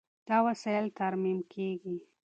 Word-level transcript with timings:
دا 0.27 0.37
وسایل 0.47 0.85
ترمیم 0.99 1.39
کېږي. 1.53 1.95